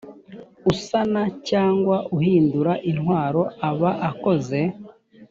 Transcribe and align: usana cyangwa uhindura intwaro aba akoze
usana 0.71 1.23
cyangwa 1.49 1.97
uhindura 2.17 2.73
intwaro 2.91 3.41
aba 3.69 3.91
akoze 4.09 4.59